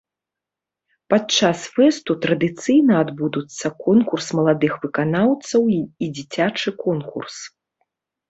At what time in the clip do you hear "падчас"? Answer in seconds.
1.13-1.59